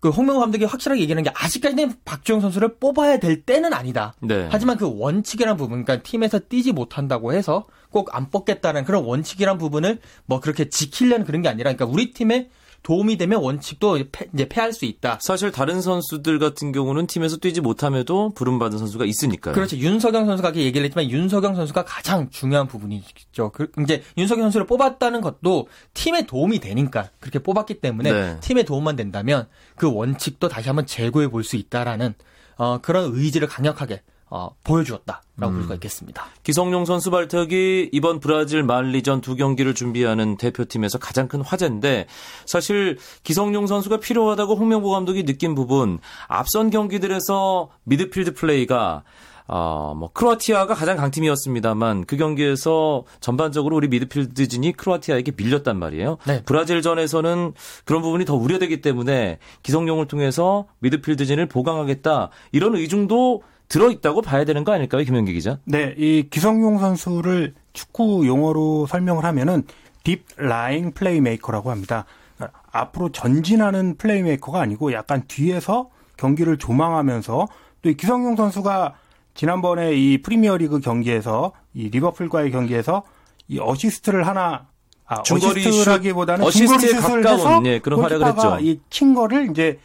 그 0.00 0.10
홍명호 0.10 0.40
감독이 0.40 0.64
확실하게 0.64 1.00
얘기하는 1.02 1.24
게 1.24 1.30
아직까지는 1.34 1.94
박주영 2.04 2.40
선수를 2.40 2.76
뽑아야 2.76 3.18
될 3.18 3.42
때는 3.42 3.72
아니다. 3.72 4.14
네. 4.20 4.46
하지만 4.50 4.76
그 4.76 4.88
원칙이란 4.96 5.56
부분, 5.56 5.84
그러니까 5.84 6.04
팀에서 6.08 6.38
뛰지 6.38 6.72
못한다고 6.72 7.32
해서 7.32 7.66
꼭 7.90 8.14
안 8.14 8.30
뽑겠다는 8.30 8.84
그런 8.84 9.04
원칙이란 9.04 9.58
부분을 9.58 9.98
뭐 10.26 10.38
그렇게 10.40 10.68
지키려는 10.68 11.24
그런 11.24 11.42
게 11.42 11.48
아니라, 11.48 11.72
그러니까 11.72 11.92
우리 11.92 12.12
팀에 12.12 12.48
도움이 12.82 13.16
되면 13.18 13.40
원칙도 13.42 13.98
패, 14.12 14.26
이제 14.32 14.48
패할 14.48 14.72
수 14.72 14.84
있다. 14.84 15.18
사실 15.20 15.50
다른 15.50 15.80
선수들 15.82 16.38
같은 16.38 16.72
경우는 16.72 17.06
팀에서 17.06 17.36
뛰지 17.36 17.60
못함에도 17.60 18.30
부름받은 18.30 18.78
선수가 18.78 19.04
있으니까요. 19.04 19.54
그렇죠. 19.54 19.76
윤석영 19.76 20.24
선수가 20.26 20.52
그 20.52 20.60
얘기를 20.60 20.84
했지만 20.86 21.10
윤석영 21.10 21.54
선수가 21.54 21.84
가장 21.84 22.30
중요한 22.30 22.66
부분이죠. 22.66 23.50
그 23.52 23.70
이제 23.82 24.02
윤석영 24.16 24.44
선수를 24.44 24.66
뽑았다는 24.66 25.20
것도 25.20 25.68
팀에 25.94 26.24
도움이 26.26 26.60
되니까 26.60 27.10
그렇게 27.20 27.38
뽑았기 27.40 27.80
때문에 27.80 28.12
네. 28.12 28.40
팀에 28.40 28.62
도움만 28.62 28.96
된다면 28.96 29.48
그 29.76 29.92
원칙도 29.92 30.48
다시 30.48 30.68
한번 30.68 30.86
재고해 30.86 31.28
볼 31.28 31.42
수 31.44 31.56
있다라는 31.56 32.14
어, 32.56 32.78
그런 32.78 33.10
의지를 33.14 33.48
강력하게 33.48 34.02
어, 34.30 34.50
보여주었다라고 34.64 35.52
볼 35.52 35.62
수가 35.62 35.74
있겠습니다. 35.74 36.26
기성용 36.42 36.84
선수 36.84 37.10
발탁이 37.10 37.90
이번 37.92 38.20
브라질 38.20 38.62
말리전 38.62 39.20
두 39.20 39.36
경기를 39.36 39.74
준비하는 39.74 40.36
대표팀에서 40.36 40.98
가장 40.98 41.28
큰 41.28 41.40
화제인데 41.40 42.06
사실 42.46 42.98
기성용 43.22 43.66
선수가 43.66 44.00
필요하다고 44.00 44.56
홍명보 44.56 44.90
감독이 44.90 45.24
느낀 45.24 45.54
부분 45.54 45.98
앞선 46.26 46.70
경기들에서 46.70 47.70
미드필드 47.84 48.34
플레이가 48.34 49.02
어, 49.50 49.94
뭐, 49.96 50.10
크로아티아가 50.12 50.74
가장 50.74 50.98
강팀이었습니다만 50.98 52.04
그 52.04 52.18
경기에서 52.18 53.04
전반적으로 53.20 53.76
우리 53.76 53.88
미드필드진이 53.88 54.74
크로아티아에게 54.74 55.32
밀렸단 55.36 55.78
말이에요. 55.78 56.18
네. 56.26 56.42
브라질전에서는 56.44 57.54
그런 57.86 58.02
부분이 58.02 58.26
더 58.26 58.34
우려되기 58.34 58.82
때문에 58.82 59.38
기성용을 59.62 60.06
통해서 60.06 60.66
미드필드진을 60.80 61.46
보강하겠다 61.46 62.28
이런 62.52 62.76
의중도 62.76 63.42
들어있다고 63.68 64.22
봐야 64.22 64.44
되는 64.44 64.64
거 64.64 64.72
아닐까요, 64.72 65.02
김현기 65.04 65.32
기자? 65.32 65.58
네, 65.64 65.94
이 65.98 66.26
기성용 66.30 66.78
선수를 66.78 67.54
축구 67.72 68.26
용어로 68.26 68.86
설명을 68.86 69.24
하면은 69.24 69.64
deep 70.04 70.24
lying 70.36 70.92
플레이메이커라고 70.92 71.70
합니다. 71.70 72.06
그러니까 72.36 72.60
앞으로 72.72 73.10
전진하는 73.12 73.96
플레이메이커가 73.96 74.60
아니고 74.60 74.92
약간 74.92 75.22
뒤에서 75.28 75.90
경기를 76.16 76.56
조망하면서 76.58 77.48
또 77.82 77.90
이 77.90 77.94
기성용 77.94 78.36
선수가 78.36 78.94
지난번에 79.34 79.94
이 79.94 80.20
프리미어리그 80.20 80.80
경기에서 80.80 81.52
이 81.74 81.90
리버풀과의 81.90 82.50
경기에서 82.50 83.04
이 83.46 83.58
어시스트를 83.60 84.26
하나 84.26 84.66
아, 85.06 85.22
중거리 85.22 85.60
어시스트라기보다는 85.60 86.44
슛, 86.44 86.48
어시스트에 86.48 86.88
중거리 87.00 87.22
가까운, 87.22 87.38
해서 87.38 87.62
예, 87.66 87.78
그런 87.78 88.00
활약을 88.00 88.26
했죠. 88.26 88.58
이친 88.60 89.14
거를 89.14 89.48
이제 89.50 89.78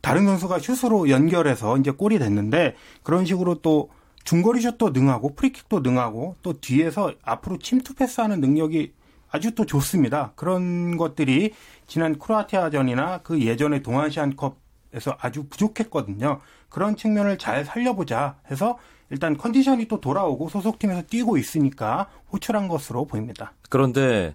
다른 0.00 0.26
선수가 0.26 0.58
슛으로 0.58 1.10
연결해서 1.10 1.78
이제 1.78 1.90
골이 1.90 2.18
됐는데 2.18 2.76
그런 3.02 3.24
식으로 3.24 3.56
또 3.56 3.90
중거리 4.24 4.60
슛도 4.60 4.90
능하고 4.90 5.34
프리킥도 5.34 5.80
능하고 5.80 6.36
또 6.42 6.60
뒤에서 6.60 7.12
앞으로 7.22 7.58
침투 7.58 7.94
패스하는 7.94 8.40
능력이 8.40 8.92
아주 9.30 9.54
또 9.54 9.66
좋습니다. 9.66 10.32
그런 10.36 10.96
것들이 10.96 11.52
지난 11.86 12.18
크로아티아전이나 12.18 13.18
그 13.18 13.40
예전의 13.40 13.82
동아시안컵에서 13.82 15.16
아주 15.18 15.44
부족했거든요. 15.48 16.40
그런 16.68 16.96
측면을 16.96 17.36
잘 17.38 17.64
살려보자 17.64 18.36
해서 18.50 18.78
일단 19.10 19.36
컨디션이 19.36 19.86
또 19.86 20.00
돌아오고 20.00 20.48
소속팀에서 20.48 21.02
뛰고 21.02 21.36
있으니까 21.36 22.08
호출한 22.32 22.68
것으로 22.68 23.06
보입니다. 23.06 23.52
그런데 23.68 24.34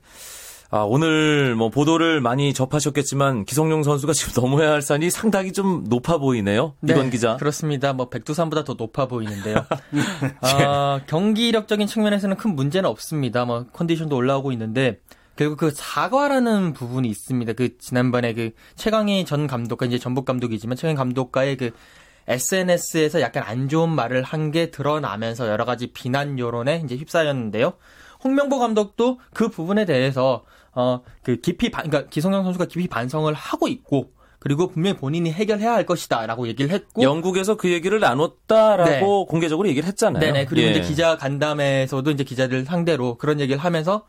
아, 0.71 0.81
오늘 0.81 1.55
뭐 1.55 1.69
보도를 1.69 2.21
많이 2.21 2.53
접하셨겠지만 2.53 3.45
기성용 3.45 3.81
선수가 3.83 4.13
지금 4.13 4.33
넘어야 4.43 4.71
할 4.71 4.81
산이 4.83 5.09
상당히 5.09 5.51
좀 5.51 5.83
높아 5.89 6.17
보이네요. 6.19 6.75
이건 6.88 7.09
기자. 7.09 7.38
그렇습니다. 7.38 7.93
뭐 7.93 8.09
백두산보다 8.09 8.63
더 8.65 8.75
높아 8.75 9.07
보이는데요. 9.07 9.65
아, 10.41 11.01
경기력적인 11.07 11.88
측면에서는 11.88 12.38
큰 12.38 12.55
문제는 12.55 12.88
없습니다. 12.89 13.45
뭐 13.45 13.65
컨디션도 13.73 14.15
올라오고 14.15 14.51
있는데 14.51 14.99
결국 15.35 15.57
그 15.57 15.71
사과라는 15.73 16.73
부분이 16.73 17.07
있습니다. 17.09 17.53
그 17.53 17.77
지난번에 17.79 18.33
그 18.33 18.51
최강희 18.75 19.25
전 19.25 19.47
감독과 19.47 19.88
이제 19.88 19.97
전북 19.97 20.25
감독이지만 20.25 20.75
최강희 20.75 20.95
감독과의 20.97 21.57
그 21.57 21.71
SNS에서 22.27 23.21
약간 23.21 23.41
안 23.43 23.69
좋은 23.69 23.89
말을 23.89 24.21
한 24.21 24.51
게 24.51 24.69
드러나면서 24.69 25.47
여러 25.47 25.65
가지 25.65 25.88
비난 25.88 26.38
여론에 26.38 26.81
이제 26.85 26.95
휩싸였는데요. 26.95 27.73
홍명보 28.23 28.59
감독도 28.59 29.19
그 29.33 29.47
부분에 29.47 29.85
대해서 29.85 30.43
어 30.73 31.01
그 31.23 31.39
깊이 31.41 31.69
반, 31.69 31.89
그러니까 31.89 32.09
기성용 32.09 32.43
선수가 32.43 32.65
깊이 32.65 32.88
반성을 32.88 33.31
하고 33.33 33.67
있고 33.67 34.11
그리고 34.39 34.67
분명히 34.67 34.95
본인이 34.95 35.31
해결해야 35.31 35.73
할 35.73 35.85
것이다라고 35.85 36.47
얘기를 36.47 36.71
했고 36.71 37.01
영국에서 37.03 37.55
그 37.55 37.71
얘기를 37.71 37.99
나눴다라고 37.99 39.25
공개적으로 39.25 39.67
얘기를 39.67 39.88
했잖아요. 39.88 40.21
네네. 40.21 40.45
그리고 40.45 40.67
예. 40.67 40.71
이제 40.71 40.81
기자 40.81 41.17
간담회에서도 41.17 42.09
이제 42.11 42.23
기자들 42.23 42.65
상대로 42.65 43.17
그런 43.17 43.39
얘기를 43.41 43.59
하면서 43.59 44.07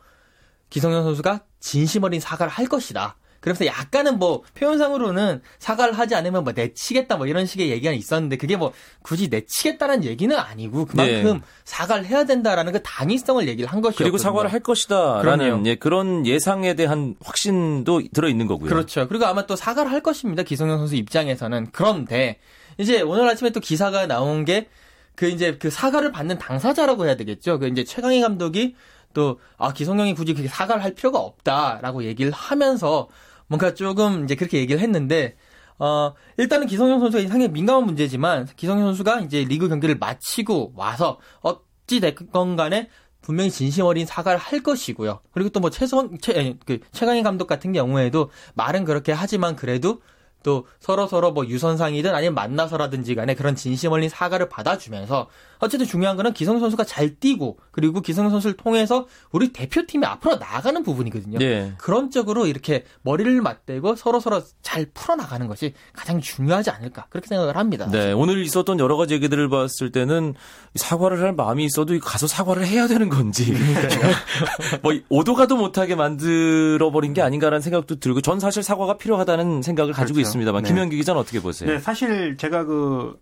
기성용 0.69 1.03
선수가 1.03 1.41
진심 1.59 2.03
어린 2.03 2.21
사과를 2.21 2.51
할 2.51 2.67
것이다. 2.67 3.17
그러면서 3.41 3.65
약간은 3.65 4.17
뭐 4.19 4.43
표현상으로는 4.53 5.41
사과를 5.59 5.97
하지 5.97 6.15
않으면 6.15 6.43
뭐 6.43 6.53
내치겠다 6.55 7.17
뭐 7.17 7.27
이런 7.27 7.45
식의 7.45 7.69
얘기가 7.71 7.91
있었는데 7.91 8.37
그게 8.37 8.55
뭐 8.55 8.71
굳이 9.01 9.27
내치겠다는 9.27 10.05
얘기는 10.05 10.33
아니고 10.37 10.85
그만큼 10.85 11.33
네. 11.33 11.41
사과를 11.65 12.05
해야 12.05 12.23
된다라는 12.23 12.71
그 12.71 12.81
당위성을 12.83 13.47
얘기를 13.47 13.69
한 13.69 13.81
것이었거든요. 13.81 14.05
그리고 14.05 14.17
사과를 14.17 14.53
할 14.53 14.59
것이다라는. 14.61 15.65
예, 15.65 15.75
그런 15.75 16.25
예상에 16.25 16.75
대한 16.75 17.15
확신도 17.23 18.03
들어 18.13 18.29
있는 18.29 18.47
거고요. 18.47 18.69
그렇죠. 18.69 19.07
그리고 19.09 19.25
아마 19.25 19.45
또 19.45 19.55
사과를 19.55 19.91
할 19.91 20.01
것입니다. 20.01 20.43
기성용 20.43 20.77
선수 20.77 20.95
입장에서는. 20.95 21.67
그런데 21.73 22.39
이제 22.77 23.01
오늘 23.01 23.27
아침에 23.27 23.49
또 23.49 23.59
기사가 23.59 24.07
나온 24.07 24.45
게 24.45 24.69
그 25.15 25.27
이제 25.27 25.57
그 25.57 25.69
사과를 25.69 26.11
받는 26.11 26.37
당사자라고 26.39 27.05
해야 27.05 27.15
되겠죠. 27.15 27.59
그 27.59 27.67
이제 27.67 27.83
최강희 27.83 28.21
감독이 28.21 28.75
또 29.13 29.39
아 29.57 29.73
기성용이 29.73 30.15
굳이 30.15 30.33
그렇게 30.33 30.49
사과를 30.49 30.83
할 30.83 30.95
필요가 30.95 31.19
없다라고 31.19 32.05
얘기를 32.05 32.31
하면서 32.31 33.07
뭔가 33.51 33.73
조금 33.73 34.23
이제 34.23 34.35
그렇게 34.35 34.59
얘기를 34.59 34.79
했는데 34.79 35.35
어 35.77 36.13
일단은 36.37 36.67
기성용 36.67 37.01
선수가 37.01 37.23
상당히 37.23 37.49
민감한 37.49 37.83
문제지만 37.83 38.47
기성용 38.55 38.85
선수가 38.85 39.19
이제 39.21 39.43
리그 39.43 39.67
경기를 39.67 39.97
마치고 39.97 40.71
와서 40.77 41.19
어찌 41.41 41.99
됐건 41.99 42.55
간에 42.55 42.87
분명히 43.21 43.51
진심 43.51 43.83
어린 43.85 44.05
사과를 44.05 44.39
할 44.39 44.63
것이고요. 44.63 45.19
그리고 45.33 45.49
또 45.49 45.59
뭐 45.59 45.69
최성 45.69 46.17
최, 46.19 46.39
아니, 46.39 46.57
그 46.65 46.79
최강희 46.93 47.23
감독 47.23 47.47
같은 47.47 47.73
경우에도 47.73 48.29
말은 48.55 48.85
그렇게 48.85 49.11
하지만 49.11 49.57
그래도 49.57 50.01
또 50.43 50.65
서로 50.79 51.05
서로 51.07 51.31
뭐 51.31 51.45
유선상이든 51.45 52.15
아니면 52.15 52.33
만나서라든지 52.35 53.15
간에 53.15 53.35
그런 53.35 53.55
진심 53.55 53.91
어린 53.91 54.07
사과를 54.09 54.47
받아주면서 54.47 55.27
어쨌든 55.61 55.87
중요한 55.87 56.17
거는 56.17 56.33
기성 56.33 56.59
선수가 56.59 56.83
잘 56.83 57.15
뛰고 57.15 57.57
그리고 57.71 58.01
기성 58.01 58.29
선수를 58.29 58.57
통해서 58.57 59.07
우리 59.31 59.53
대표팀이 59.53 60.05
앞으로 60.05 60.35
나가는 60.37 60.81
부분이거든요. 60.83 61.37
예. 61.41 61.73
그런 61.77 62.09
쪽으로 62.09 62.47
이렇게 62.47 62.83
머리를 63.03 63.41
맞대고 63.41 63.95
서로 63.95 64.19
서로 64.19 64.41
잘 64.61 64.87
풀어나가는 64.93 65.47
것이 65.47 65.73
가장 65.93 66.19
중요하지 66.19 66.71
않을까 66.71 67.05
그렇게 67.09 67.27
생각을 67.27 67.55
합니다. 67.55 67.87
네, 67.91 68.11
오늘 68.11 68.43
있었던 68.43 68.79
여러 68.79 68.97
가지 68.97 69.13
얘기들을 69.13 69.49
봤을 69.49 69.91
때는 69.91 70.33
사과를 70.75 71.21
할 71.21 71.33
마음이 71.33 71.63
있어도 71.65 71.97
가서 71.99 72.25
사과를 72.27 72.65
해야 72.65 72.87
되는 72.87 73.09
건지 73.09 73.53
뭐 74.81 74.93
오도가도 75.09 75.57
못하게 75.57 75.95
만들어 75.95 76.91
버린 76.91 77.13
게 77.13 77.21
아닌가라는 77.21 77.61
생각도 77.61 77.99
들고 77.99 78.21
전 78.21 78.39
사실 78.39 78.63
사과가 78.63 78.97
필요하다는 78.97 79.61
생각을 79.61 79.93
가지고 79.93 80.15
그렇죠. 80.15 80.29
있습니다만 80.29 80.63
네. 80.63 80.69
김현기 80.69 80.97
기자는 80.97 81.21
어떻게 81.21 81.39
보세요? 81.39 81.69
네, 81.69 81.79
사실 81.79 82.35
제가 82.37 82.65
그, 82.65 83.15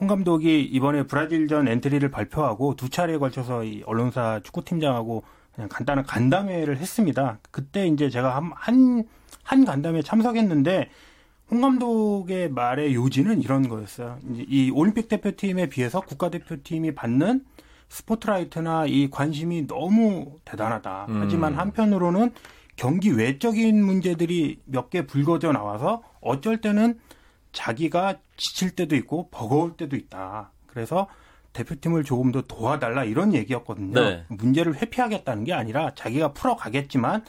홍 0.00 0.06
감독이 0.08 0.62
이번에 0.62 1.02
브라질전 1.02 1.68
엔트리를 1.68 2.10
발표하고 2.10 2.74
두 2.74 2.88
차례에 2.88 3.18
걸쳐서 3.18 3.64
이 3.64 3.82
언론사 3.84 4.40
축구팀장하고 4.42 5.22
그냥 5.54 5.68
간단한 5.68 6.06
간담회를 6.06 6.78
했습니다. 6.78 7.38
그때 7.50 7.86
이제 7.86 8.08
제가 8.08 8.34
한, 8.34 8.50
한, 8.54 9.04
한 9.42 9.64
간담회에 9.64 10.02
참석했는데 10.02 10.88
홍 11.50 11.60
감독의 11.60 12.50
말의 12.50 12.94
요지는 12.94 13.42
이런 13.42 13.68
거였어요. 13.68 14.18
이 14.32 14.70
올림픽 14.72 15.08
대표팀에 15.08 15.68
비해서 15.68 16.00
국가대표팀이 16.00 16.94
받는 16.94 17.44
스포트라이트나 17.88 18.86
이 18.86 19.10
관심이 19.10 19.66
너무 19.66 20.38
대단하다. 20.44 21.06
음. 21.08 21.20
하지만 21.20 21.54
한편으로는 21.54 22.32
경기 22.76 23.10
외적인 23.10 23.84
문제들이 23.84 24.60
몇 24.64 24.88
개 24.88 25.04
불거져 25.06 25.52
나와서 25.52 26.02
어쩔 26.20 26.60
때는 26.60 26.98
자기가 27.52 28.18
지칠 28.36 28.70
때도 28.70 28.96
있고 28.96 29.28
버거울 29.30 29.76
때도 29.76 29.96
있다. 29.96 30.52
그래서 30.66 31.08
대표팀을 31.52 32.04
조금 32.04 32.30
더 32.30 32.42
도와달라 32.42 33.04
이런 33.04 33.34
얘기였거든요. 33.34 34.00
네. 34.00 34.24
문제를 34.28 34.76
회피하겠다는 34.76 35.44
게 35.44 35.52
아니라 35.52 35.94
자기가 35.94 36.32
풀어가겠지만 36.32 37.24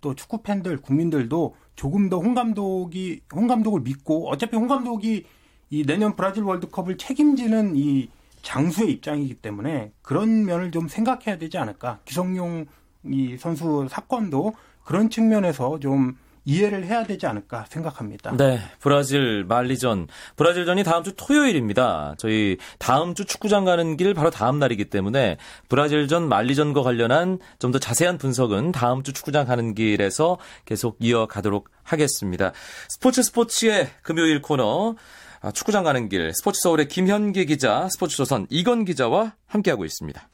또 0.00 0.14
축구 0.14 0.42
팬들, 0.42 0.80
국민들도 0.80 1.56
조금 1.74 2.08
더 2.08 2.18
홍 2.18 2.34
감독이 2.34 3.22
홍 3.34 3.46
감독을 3.46 3.80
믿고 3.80 4.28
어차피 4.30 4.56
홍 4.56 4.68
감독이 4.68 5.24
이 5.70 5.84
내년 5.84 6.14
브라질 6.14 6.44
월드컵을 6.44 6.98
책임지는 6.98 7.74
이 7.74 8.10
장수의 8.42 8.92
입장이기 8.92 9.34
때문에 9.36 9.92
그런 10.02 10.44
면을 10.44 10.70
좀 10.70 10.86
생각해야 10.86 11.38
되지 11.38 11.58
않을까. 11.58 11.98
기성용 12.04 12.66
이 13.06 13.36
선수 13.38 13.86
사건도 13.90 14.54
그런 14.84 15.10
측면에서 15.10 15.80
좀 15.80 16.16
이해를 16.44 16.84
해야 16.84 17.04
되지 17.04 17.26
않을까 17.26 17.64
생각합니다. 17.68 18.36
네, 18.36 18.60
브라질 18.80 19.44
말리전. 19.44 20.08
브라질전이 20.36 20.84
다음 20.84 21.02
주 21.04 21.14
토요일입니다. 21.14 22.14
저희 22.18 22.56
다음 22.78 23.14
주 23.14 23.24
축구장 23.24 23.64
가는 23.64 23.96
길 23.96 24.14
바로 24.14 24.30
다음 24.30 24.58
날이기 24.58 24.86
때문에 24.86 25.36
브라질전 25.68 26.28
말리전과 26.28 26.82
관련한 26.82 27.38
좀 27.58 27.74
더 27.74 27.78
자세한 27.80 28.18
분석은 28.18 28.70
다음 28.70 29.02
주 29.02 29.12
축구장 29.12 29.46
가는 29.46 29.74
길에서 29.74 30.38
계속 30.64 30.96
이어가도록 31.00 31.70
하겠습니다. 31.82 32.52
스포츠 32.88 33.22
스포츠의 33.22 33.90
금요일 34.02 34.40
코너 34.42 34.94
아, 35.40 35.50
축구장 35.50 35.82
가는 35.84 36.08
길 36.08 36.32
스포츠 36.34 36.60
서울의 36.62 36.88
김현기 36.88 37.46
기자, 37.46 37.88
스포츠조선 37.90 38.46
이건 38.48 38.84
기자와 38.84 39.34
함께하고 39.46 39.84
있습니다. 39.84 40.28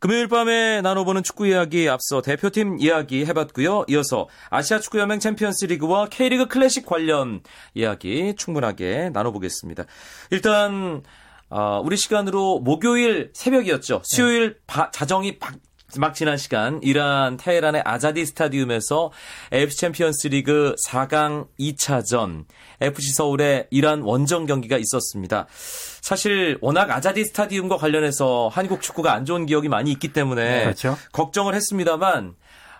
금요일 0.00 0.28
밤에 0.28 0.80
나눠보는 0.80 1.24
축구 1.24 1.46
이야기 1.46 1.88
앞서 1.88 2.22
대표팀 2.22 2.78
이야기 2.80 3.26
해봤고요. 3.26 3.86
이어서 3.88 4.28
아시아 4.48 4.78
축구연맹 4.78 5.18
챔피언스 5.18 5.64
리그와 5.66 6.08
K리그 6.08 6.46
클래식 6.46 6.86
관련 6.86 7.42
이야기 7.74 8.34
충분하게 8.36 9.10
나눠보겠습니다. 9.12 9.84
일단 10.30 11.02
어, 11.50 11.80
우리 11.82 11.96
시간으로 11.96 12.60
목요일 12.60 13.30
새벽이었죠. 13.34 14.02
수요일 14.04 14.58
바, 14.66 14.90
자정이 14.90 15.38
박, 15.38 15.54
막 15.96 16.14
지난 16.14 16.36
시간 16.36 16.80
이란 16.82 17.38
테헤란의 17.38 17.82
아자디 17.84 18.26
스타디움에서 18.26 19.10
AFC 19.52 19.78
챔피언스 19.78 20.28
리그 20.28 20.74
4강 20.86 21.48
2차전 21.58 22.44
FC 22.80 23.14
서울의 23.14 23.68
이란 23.70 24.02
원정 24.02 24.44
경기가 24.44 24.76
있었습니다. 24.76 25.46
사실 26.02 26.58
워낙 26.60 26.90
아자디 26.90 27.24
스타디움과 27.24 27.78
관련해서 27.78 28.50
한국 28.52 28.82
축구가 28.82 29.12
안 29.12 29.24
좋은 29.24 29.46
기억이 29.46 29.68
많이 29.68 29.90
있기 29.92 30.12
때문에 30.12 30.64
그렇죠. 30.64 30.98
걱정을 31.12 31.54
했습니다만 31.54 32.34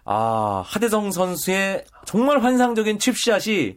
아, 0.04 0.62
하대성 0.66 1.10
선수의 1.10 1.84
정말 2.04 2.42
환상적인 2.42 2.98
칩샷이 2.98 3.76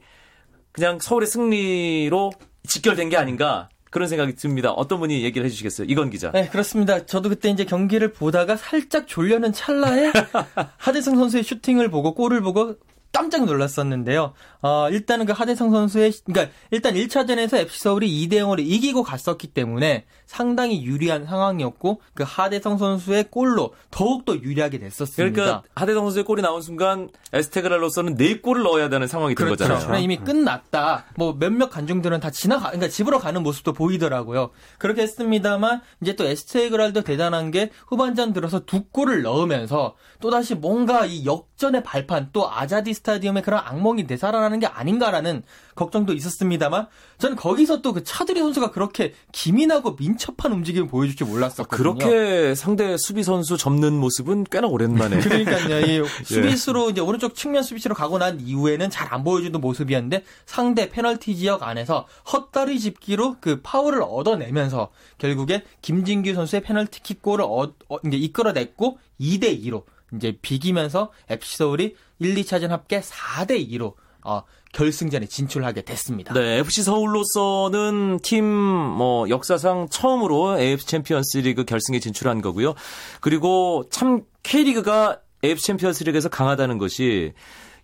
그냥 0.74 1.00
서울의 1.00 1.28
승리로 1.28 2.32
직결된 2.68 3.10
게 3.10 3.18
아닌가 3.18 3.70
그런 3.92 4.08
생각이 4.08 4.36
듭니다. 4.36 4.72
어떤 4.72 5.00
분이 5.00 5.22
얘기를 5.22 5.46
해주시겠어요? 5.46 5.86
이건 5.90 6.10
기자. 6.10 6.32
네, 6.32 6.48
그렇습니다. 6.48 7.06
저도 7.06 7.30
그때 7.30 7.50
이제 7.50 7.66
경기를 7.66 8.14
보다가 8.14 8.56
살짝 8.56 9.08
졸려는 9.08 9.54
찰나에 9.54 10.12
하대성 10.78 11.18
선수의 11.18 11.44
슈팅을 11.44 11.92
보고 11.92 12.16
골을 12.16 12.42
보고 12.42 12.76
깜짝 13.12 13.44
놀랐었는데요. 13.44 14.34
어, 14.62 14.90
일단은 14.90 15.26
그 15.26 15.34
하대성 15.34 15.72
선수의, 15.72 16.14
그러니까 16.26 16.56
일단 16.72 16.96
1차전에서 16.96 17.58
FC 17.58 17.80
서울이 17.80 18.10
2대 18.28 18.36
0으로 18.36 18.60
이기고 18.66 19.04
갔었기 19.04 19.48
때문에 19.48 20.06
상당히 20.32 20.86
유리한 20.86 21.26
상황이었고 21.26 22.00
그 22.14 22.24
하대성 22.26 22.78
선수의 22.78 23.26
골로 23.30 23.74
더욱더 23.90 24.34
유리하게 24.34 24.80
됐었습니다. 24.80 25.36
그러니까 25.36 25.64
하대성 25.76 26.06
선수의 26.06 26.24
골이 26.24 26.42
나온 26.42 26.62
순간 26.62 27.10
에스테그랄로서는 27.34 28.16
4골을 28.16 28.64
넣어야 28.64 28.88
되는 28.88 29.08
상황이 29.08 29.36
된 29.36 29.46
그렇죠. 29.46 29.66
거잖아요. 29.66 29.86
그러니까 29.86 30.00
이미 30.02 30.16
끝났다. 30.16 31.08
뭐 31.18 31.36
몇몇 31.38 31.70
관중들은 31.70 32.22
다 32.22 32.32
지나가, 32.32 32.68
그러니까 32.68 32.88
집으로 32.88 33.20
가는 33.20 33.44
모습도 33.44 33.74
보이더라고요. 33.74 34.52
그렇게 34.78 35.02
했습니다만 35.02 35.82
이제 36.02 36.16
또 36.16 36.24
에스테그랄도 36.24 37.02
대단한 37.02 37.52
게 37.52 37.70
후반전 37.88 38.32
들어서 38.32 38.62
두 38.62 38.86
골을 38.86 39.24
넣으면서 39.24 39.96
또 40.22 40.30
다시 40.30 40.56
뭔가 40.56 41.06
이 41.06 41.26
역전의 41.26 41.84
발판 41.84 42.30
또 42.32 42.50
아자디 42.50 42.94
스타디움의 42.94 43.44
그런 43.44 43.60
악몽이 43.66 44.08
되살아나는 44.08 44.62
게 44.62 44.68
아닌가라는 44.68 45.44
걱정도 45.76 46.14
있었습니다만 46.14 46.88
저는 47.20 47.36
거기서 47.36 47.82
또 47.82 47.92
그 47.92 48.04
차두리 48.04 48.40
선수가 48.40 48.72
그렇게 48.72 49.14
기민하고 49.34 49.96
민첩한 50.00 50.52
움직임을 50.54 50.88
보여줄 50.88 51.16
줄 51.16 51.28
몰랐었거든요. 51.28 51.78
그렇게 51.78 52.56
상대 52.56 52.96
수비 52.98 53.22
선수 53.24 53.58
접는 53.58 53.94
모습은 53.94 54.46
꽤나 54.46 54.68
오랜만에. 54.68 55.20
그러니까요. 55.22 55.80
이 55.86 56.08
수비수로 56.24 56.90
이제 56.92 57.02
오른쪽 57.02 57.36
측면 57.36 57.64
수비수로 57.64 57.94
가고 57.96 58.18
난 58.18 58.40
이후에는 58.40 58.90
잘 58.90 59.12
안 59.12 59.26
보여주는 59.26 59.60
모습이었는데 59.60 60.24
상대 60.46 60.90
페널티 60.90 61.36
지역 61.36 61.64
안에서 61.64 62.08
헛다리 62.32 62.80
집기로 62.80 63.36
그 63.42 63.60
파울을 63.62 64.02
얻어내면서 64.02 64.90
결국에 65.18 65.64
김진규 65.82 66.34
선수의 66.34 66.62
페널티킥 66.62 67.22
골을 67.22 67.44
어, 67.44 67.74
어, 67.90 67.98
이제 68.06 68.16
이끌어냈고 68.16 69.00
2대 69.20 69.62
2로 69.66 69.84
이제 70.16 70.38
비기면서 70.42 71.12
FC 71.30 71.58
서울이 71.58 71.96
1, 72.20 72.36
2차전 72.36 72.70
합계 72.70 73.02
4대 73.02 73.70
2로 73.72 73.96
어, 74.24 74.44
결승전에 74.74 75.26
진출하게 75.26 75.82
됐습니다. 75.82 76.34
네, 76.34 76.60
FC 76.60 76.84
서울로서는 76.84 78.20
팀 78.24 78.44
뭐 78.92 79.30
역사상 79.30 79.88
처음으로 79.90 80.60
AFC 80.60 80.86
챔피언스 80.88 81.38
리그 81.40 81.64
결승에 81.66 82.00
진출한 82.00 82.42
거고요. 82.42 82.74
그리고 83.20 83.84
참 83.90 84.22
K리그가 84.44 85.20
AFC 85.44 85.68
챔피언스 85.68 86.04
리그에서 86.06 86.30
강하다는 86.30 86.78
것이 86.78 87.34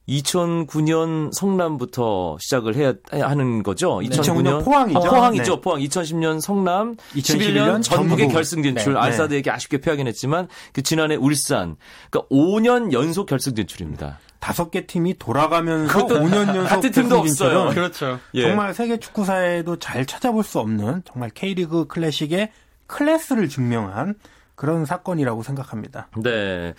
2009년 0.07 1.33
성남부터 1.33 2.37
시작을 2.39 2.75
해야 2.75 2.93
하는 3.11 3.63
거죠. 3.63 3.97
2009년 3.97 4.63
포항이죠. 4.63 4.99
아, 4.99 5.01
포항이죠. 5.09 5.55
네. 5.55 5.61
포항 5.61 5.79
2010년 5.81 6.39
성남, 6.41 6.95
2011년 7.15 7.79
11년 7.81 7.83
전북의 7.83 8.17
전북. 8.25 8.33
결승 8.33 8.63
진출. 8.63 8.93
네. 8.93 8.99
알사드에게 8.99 9.51
아쉽게 9.51 9.79
패하긴 9.79 10.07
했지만 10.07 10.47
그 10.73 10.81
지난해 10.81 11.15
울산. 11.15 11.75
그러니까 12.09 12.29
5년 12.33 12.93
연속 12.93 13.25
결승 13.25 13.53
진출입니다. 13.55 14.19
다섯 14.39 14.71
개 14.71 14.85
팀이 14.85 15.17
돌아가면서 15.17 15.93
그것도 15.93 16.21
5년 16.21 16.55
연속 16.55 16.75
같은 16.75 16.91
팀도 16.91 17.17
없어요. 17.19 17.69
그렇죠. 17.69 18.19
예. 18.33 18.43
정말 18.43 18.73
세계 18.73 18.97
축구사에도 18.97 19.77
잘 19.79 20.05
찾아볼 20.05 20.43
수 20.43 20.59
없는 20.59 21.03
정말 21.05 21.29
K리그 21.31 21.87
클래식의 21.87 22.51
클래스를 22.87 23.49
증명한 23.49 24.15
그런 24.55 24.85
사건이라고 24.85 25.43
생각합니다. 25.43 26.07
네. 26.17 26.73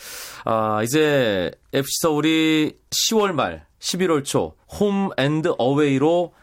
아, 0.45 0.83
이제 0.83 1.53
FC 1.73 1.93
서울이 2.03 2.77
10월 2.91 3.33
말, 3.33 3.67
11월 3.79 4.25
초, 4.25 4.55
홈 4.81 5.11
앤드 5.17 5.55
어웨이로 5.59 6.35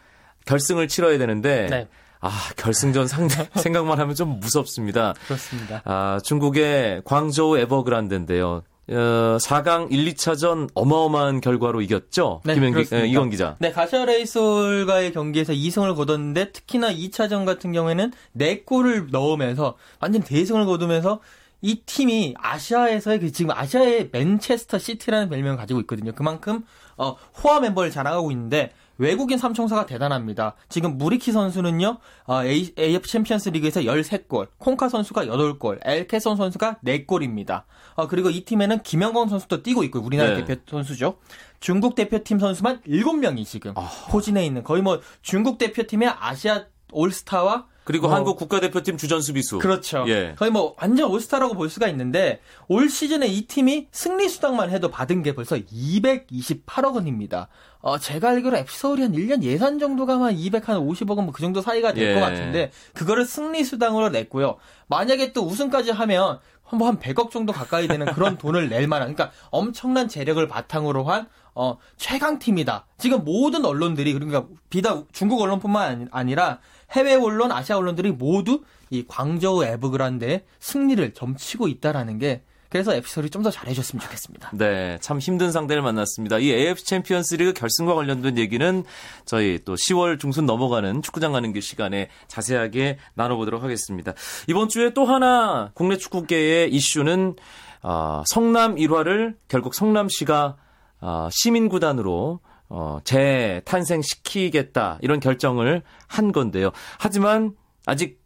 결승을 0.46 0.88
치러야 0.88 1.18
되는데, 1.18 1.66
네. 1.66 1.88
아, 2.20 2.30
결승전 2.56 3.06
상대, 3.06 3.50
생각만 3.60 4.00
하면 4.00 4.14
좀 4.14 4.40
무섭습니다. 4.40 5.12
그렇습니다. 5.26 5.82
아, 5.84 6.18
중국의 6.24 7.02
광저우 7.04 7.58
에버그란데인데요. 7.58 8.62
어, 8.88 9.36
4강 9.40 9.90
1, 9.90 10.14
2차전 10.14 10.68
어마어마한 10.74 11.40
결과로 11.40 11.80
이겼죠? 11.82 12.40
네, 12.44 12.54
김현기. 12.54 12.94
에, 12.94 13.06
이건 13.08 13.30
기자. 13.30 13.56
네, 13.58 13.72
가시아 13.72 14.04
레이솔과의 14.04 15.12
경기에서 15.12 15.52
2승을 15.52 15.96
거뒀는데 15.96 16.52
특히나 16.52 16.92
2차전 16.92 17.44
같은 17.46 17.72
경우에는 17.72 18.12
4골을 18.38 19.10
넣으면서 19.10 19.76
완전 20.00 20.22
대승을 20.22 20.66
거두면서 20.66 21.20
이 21.62 21.82
팀이 21.84 22.34
아시아에서의 22.38 23.20
그 23.20 23.32
지금 23.32 23.50
아시아의 23.50 24.10
맨체스터 24.12 24.78
시티라는 24.78 25.30
별명을 25.30 25.56
가지고 25.56 25.80
있거든요. 25.80 26.12
그만큼 26.12 26.64
어, 26.96 27.16
호화 27.42 27.60
멤버를 27.60 27.90
자랑하고 27.90 28.30
있는데 28.30 28.72
외국인 28.98 29.38
삼총사가 29.38 29.86
대단합니다. 29.86 30.54
지금 30.68 30.98
무리키 30.98 31.32
선수는요, 31.32 31.98
어, 32.24 32.44
A, 32.44 32.74
AFC 32.78 33.08
챔피언스 33.08 33.50
리그에서 33.50 33.80
13골, 33.80 34.48
콩카 34.58 34.88
선수가 34.88 35.26
8골, 35.26 35.80
엘케손 35.82 36.36
선수가 36.36 36.78
4골입니다. 36.84 37.64
어, 37.94 38.08
그리고 38.08 38.30
이 38.30 38.44
팀에는 38.44 38.82
김영권 38.82 39.28
선수도 39.28 39.62
뛰고 39.62 39.84
있고, 39.84 40.00
우리나라 40.00 40.36
네. 40.36 40.44
대표 40.44 40.60
선수죠. 40.70 41.18
중국 41.60 41.94
대표팀 41.94 42.38
선수만 42.38 42.80
7명이 42.82 43.44
지금 43.44 43.74
포진해 44.10 44.44
있는, 44.44 44.62
거의 44.64 44.82
뭐 44.82 45.00
중국 45.22 45.58
대표팀의 45.58 46.08
아시아 46.18 46.64
올스타와 46.92 47.66
그리고 47.86 48.08
뭐, 48.08 48.16
한국 48.16 48.36
국가대표팀 48.36 48.96
주전 48.96 49.20
수비수. 49.20 49.58
그렇죠. 49.58 50.04
예. 50.08 50.34
거의 50.36 50.50
뭐 50.50 50.74
완전 50.76 51.08
올스타라고 51.08 51.54
볼 51.54 51.70
수가 51.70 51.86
있는데 51.86 52.40
올 52.66 52.90
시즌에 52.90 53.28
이 53.28 53.46
팀이 53.46 53.86
승리 53.92 54.28
수당만 54.28 54.70
해도 54.70 54.90
받은 54.90 55.22
게 55.22 55.36
벌써 55.36 55.54
228억 55.54 56.96
원입니다. 56.96 57.46
어, 57.80 57.96
제가 57.96 58.30
알기로 58.30 58.56
FC 58.56 58.76
서울이 58.76 59.02
한 59.02 59.12
1년 59.12 59.44
예산 59.44 59.78
정도가 59.78 60.20
한 60.20 60.34
250억 60.34 61.16
원뭐그 61.16 61.40
정도 61.40 61.60
사이가 61.60 61.92
될 61.92 62.10
예. 62.10 62.14
것 62.14 62.20
같은데 62.20 62.72
그거를 62.92 63.24
승리 63.24 63.62
수당으로 63.62 64.08
냈고요. 64.08 64.56
만약에 64.88 65.32
또 65.32 65.46
우승까지 65.46 65.92
하면 65.92 66.40
뭐한 66.72 66.98
100억 66.98 67.30
정도 67.30 67.52
가까이 67.52 67.86
되는 67.86 68.04
그런 68.06 68.36
돈을 68.38 68.68
낼 68.68 68.88
만한 68.88 69.14
그러니까 69.14 69.36
엄청난 69.50 70.08
재력을 70.08 70.44
바탕으로 70.48 71.04
한 71.04 71.28
어, 71.56 71.78
최강팀이다. 71.96 72.86
지금 72.98 73.24
모든 73.24 73.64
언론들이 73.64 74.12
그러니까 74.12 74.44
비다 74.70 75.02
중국 75.12 75.40
언론뿐만 75.40 75.88
아니- 75.90 76.06
아니라 76.10 76.58
해외 76.92 77.14
언론, 77.14 77.50
아시아 77.50 77.78
언론들이 77.78 78.12
모두 78.12 78.62
이 78.90 79.04
광저우 79.08 79.64
에버그란데의 79.64 80.44
승리를 80.60 81.14
점치고 81.14 81.66
있다라는 81.66 82.18
게 82.18 82.42
그래서 82.68 82.94
에피소드 82.94 83.30
좀더 83.30 83.50
잘해줬으면 83.50 84.02
좋겠습니다. 84.02 84.50
네, 84.52 84.98
참 85.00 85.18
힘든 85.18 85.50
상대를 85.50 85.82
만났습니다. 85.82 86.38
이 86.38 86.50
AFC 86.52 86.84
챔피언스 86.84 87.36
리그 87.36 87.52
결승과 87.54 87.94
관련된 87.94 88.36
얘기는 88.36 88.84
저희 89.24 89.60
또 89.64 89.76
10월 89.76 90.18
중순 90.20 90.44
넘어가는 90.44 91.00
축구장 91.00 91.32
가는 91.32 91.52
길 91.54 91.62
시간에 91.62 92.08
자세하게 92.28 92.98
나눠보도록 93.14 93.62
하겠습니다. 93.62 94.12
이번 94.46 94.68
주에 94.68 94.90
또 94.92 95.06
하나 95.06 95.70
국내 95.74 95.96
축구계의 95.96 96.70
이슈는 96.72 97.36
어, 97.82 98.22
성남 98.26 98.76
일화를 98.78 99.36
결국 99.48 99.74
성남시가 99.74 100.56
어, 101.00 101.28
시민구단으로 101.30 102.40
어, 102.68 102.98
재탄생시키겠다 103.04 104.98
이런 105.02 105.20
결정을 105.20 105.82
한 106.06 106.32
건데요. 106.32 106.70
하지만 106.98 107.54
아직 107.86 108.24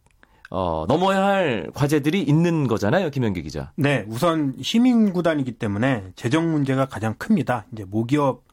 어, 0.49 0.85
넘어야 0.87 1.23
할 1.23 1.71
과제들이 1.73 2.21
있는 2.21 2.67
거잖아요, 2.67 3.09
김현기 3.09 3.41
기자. 3.43 3.71
네, 3.77 4.05
우선 4.09 4.55
시민 4.61 5.13
구단이기 5.13 5.53
때문에 5.53 6.11
재정 6.15 6.51
문제가 6.51 6.87
가장 6.87 7.15
큽니다. 7.17 7.65
이제 7.71 7.85
모기업 7.85 8.43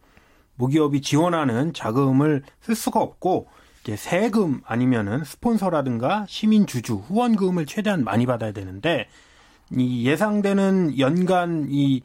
모기업이 0.54 1.00
지원하는 1.02 1.72
자금을 1.72 2.42
쓸 2.60 2.74
수가 2.74 3.00
없고 3.00 3.48
이제 3.82 3.96
세금 3.96 4.60
아니면은 4.64 5.24
스폰서라든가 5.24 6.26
시민 6.28 6.66
주주 6.66 6.96
후원금을 6.96 7.66
최대한 7.66 8.04
많이 8.04 8.26
받아야 8.26 8.52
되는데 8.52 9.08
이 9.70 10.06
예상되는 10.06 10.98
연간 10.98 11.66
이 11.70 12.02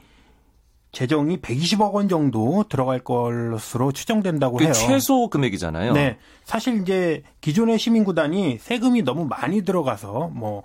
재정이 0.93 1.41
120억 1.41 1.91
원 1.93 2.08
정도 2.08 2.63
들어갈 2.69 2.99
것으로 2.99 3.91
추정된다고 3.91 4.62
해요. 4.62 4.71
최소 4.71 5.27
금액이잖아요. 5.29 5.91
네. 5.93 6.17
사실 6.45 6.82
이제 6.82 7.23
기존의 7.41 7.77
시민구단이 7.77 8.60
세금이 8.62 9.01
너무 9.01 9.25
많이 9.25 9.63
들어가서 9.63 10.29
뭐 10.34 10.63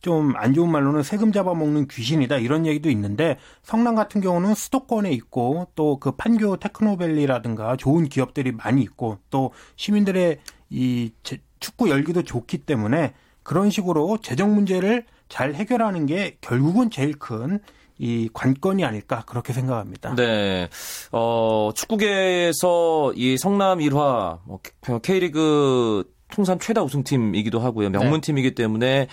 좀 0.00 0.36
안 0.36 0.54
좋은 0.54 0.70
말로는 0.70 1.02
세금 1.02 1.32
잡아먹는 1.32 1.88
귀신이다 1.88 2.36
이런 2.36 2.66
얘기도 2.66 2.88
있는데 2.90 3.36
성남 3.64 3.96
같은 3.96 4.20
경우는 4.20 4.54
수도권에 4.54 5.10
있고 5.12 5.66
또 5.74 5.98
그 5.98 6.12
판교 6.12 6.58
테크노밸리라든가 6.58 7.76
좋은 7.76 8.08
기업들이 8.08 8.52
많이 8.52 8.82
있고 8.82 9.18
또 9.30 9.50
시민들의 9.74 10.38
이 10.70 11.10
축구 11.58 11.90
열기도 11.90 12.22
좋기 12.22 12.58
때문에 12.58 13.14
그런 13.42 13.70
식으로 13.70 14.18
재정 14.18 14.54
문제를 14.54 15.04
잘 15.28 15.54
해결하는 15.54 16.06
게 16.06 16.36
결국은 16.40 16.90
제일 16.90 17.18
큰 17.18 17.58
이 17.98 18.28
관건이 18.32 18.84
아닐까 18.84 19.24
그렇게 19.26 19.52
생각합니다. 19.52 20.14
네, 20.14 20.68
어 21.12 21.70
축구계에서 21.74 23.12
이 23.16 23.36
성남 23.36 23.78
1화 23.78 24.38
뭐 24.44 24.60
K리그 25.02 26.04
통산 26.30 26.58
최다 26.58 26.82
우승팀이기도 26.82 27.58
하고요. 27.58 27.90
명문팀이기 27.90 28.54
때문에 28.54 29.08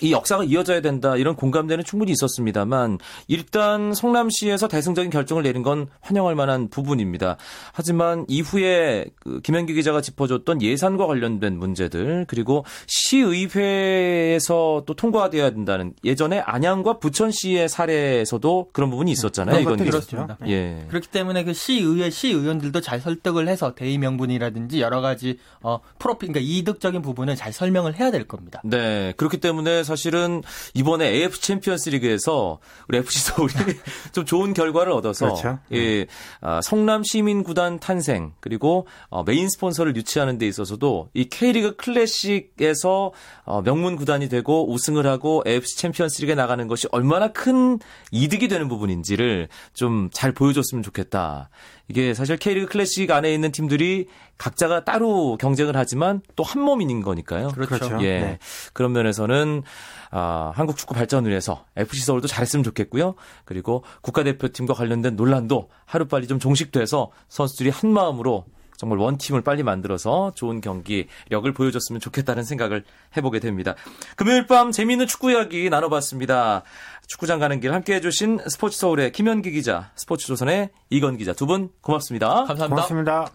이 0.00 0.10
역사가 0.10 0.44
이어져야 0.44 0.80
된다 0.80 1.16
이런 1.16 1.36
공감대는 1.36 1.84
충분히 1.84 2.12
있었습니다만 2.12 2.98
일단 3.28 3.92
성남시에서 3.92 4.66
대승적인 4.66 5.10
결정을 5.10 5.42
내린 5.42 5.62
건 5.62 5.86
환영할 6.00 6.34
만한 6.34 6.68
부분입니다. 6.68 7.36
하지만 7.72 8.24
이후에 8.26 9.04
그 9.20 9.40
김현기 9.42 9.74
기자가 9.74 10.00
짚어줬던 10.00 10.62
예산과 10.62 11.06
관련된 11.06 11.58
문제들 11.58 12.24
그리고 12.26 12.64
시의회에서 12.86 14.84
또 14.86 14.94
통과돼야 14.94 15.50
된다는 15.50 15.92
예전에 16.04 16.40
안양과 16.40 16.98
부천시의 16.98 17.68
사례에서도 17.68 18.70
그런 18.72 18.88
부분이 18.88 19.12
있었잖아요. 19.12 19.60
이건 19.60 19.76
그렇습니다. 19.76 20.38
예. 20.46 20.86
그렇기 20.88 21.08
때문에 21.08 21.44
그 21.44 21.52
시의회 21.52 22.08
시의원들도 22.08 22.80
잘 22.80 22.98
설득을 22.98 23.46
해서 23.46 23.74
대의 23.74 23.98
명분이라든지 23.98 24.80
여러 24.80 25.02
가지 25.02 25.38
어 25.60 25.80
profit 25.98 26.32
그러니까 26.32 26.40
이득적인 26.50 27.02
부분을 27.02 27.36
잘 27.36 27.52
설명을 27.52 27.98
해야 27.98 28.10
될 28.10 28.26
겁니다. 28.26 28.62
네 28.64 29.12
그렇기 29.18 29.38
때문에 29.82 29.84
사실은 29.84 30.42
이번에 30.74 31.08
AFC 31.08 31.38
챔피언스 31.38 31.90
리그에서 31.90 32.58
우리 32.88 32.98
FC 32.98 33.20
서울이 33.20 33.52
좀 34.12 34.24
좋은 34.24 34.54
결과를 34.54 34.92
얻어서 34.92 35.26
그렇죠. 35.26 35.58
예, 35.72 36.06
아, 36.40 36.60
성남 36.62 37.02
시민 37.04 37.42
구단 37.42 37.78
탄생 37.78 38.32
그리고 38.40 38.86
어, 39.08 39.22
메인 39.24 39.48
스폰서를 39.48 39.96
유치하는 39.96 40.38
데 40.38 40.46
있어서도 40.46 41.10
이 41.14 41.24
K리그 41.26 41.76
클래식에서 41.76 43.12
어, 43.44 43.62
명문 43.62 43.96
구단이 43.96 44.28
되고 44.28 44.70
우승을 44.72 45.06
하고 45.06 45.42
AFC 45.46 45.76
챔피언스 45.76 46.22
리그에 46.22 46.34
나가는 46.34 46.66
것이 46.68 46.88
얼마나 46.92 47.32
큰 47.32 47.78
이득이 48.10 48.48
되는 48.48 48.68
부분인지를 48.68 49.48
좀 49.74 50.08
잘 50.12 50.32
보여줬으면 50.32 50.82
좋겠다. 50.82 51.50
이게 51.88 52.14
사실 52.14 52.36
K리그 52.36 52.66
클래식 52.66 53.10
안에 53.10 53.32
있는 53.32 53.52
팀들이 53.52 54.06
각자가 54.38 54.84
따로 54.84 55.36
경쟁을 55.36 55.76
하지만 55.76 56.20
또 56.36 56.42
한 56.42 56.62
몸인 56.62 57.02
거니까요. 57.02 57.48
그렇죠. 57.48 57.98
예. 58.02 58.20
네. 58.20 58.38
그런 58.72 58.92
면에서는 58.92 59.62
아, 60.10 60.52
한국 60.54 60.76
축구 60.76 60.94
발전을 60.94 61.30
위해서 61.30 61.64
FC 61.76 62.04
서울도 62.04 62.28
잘했으면 62.28 62.62
좋겠고요. 62.64 63.14
그리고 63.44 63.84
국가대표팀과 64.02 64.74
관련된 64.74 65.16
논란도 65.16 65.70
하루빨리 65.86 66.26
좀 66.26 66.38
종식돼서 66.38 67.10
선수들이 67.28 67.70
한 67.70 67.90
마음으로 67.92 68.44
정말 68.76 68.98
원팀을 68.98 69.42
빨리 69.42 69.62
만들어서 69.62 70.32
좋은 70.34 70.60
경기력을 70.60 71.52
보여줬으면 71.52 72.00
좋겠다는 72.00 72.44
생각을 72.44 72.84
해보게 73.16 73.38
됩니다. 73.40 73.74
금요일 74.16 74.46
밤 74.46 74.72
재미있는 74.72 75.06
축구 75.06 75.30
이야기 75.30 75.70
나눠봤습니다. 75.70 76.62
축구장 77.06 77.38
가는 77.38 77.60
길 77.60 77.72
함께 77.74 77.94
해주신 77.94 78.40
스포츠 78.48 78.78
서울의 78.78 79.12
김현기 79.12 79.50
기자, 79.52 79.90
스포츠 79.96 80.26
조선의 80.26 80.70
이건 80.90 81.16
기자 81.16 81.32
두 81.32 81.46
분 81.46 81.68
고맙습니다. 81.80 82.44
감사합니다. 82.44 82.68
고맙습니다. 82.68 83.26